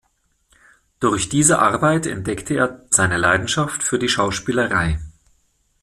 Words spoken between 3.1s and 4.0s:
Leidenschaft für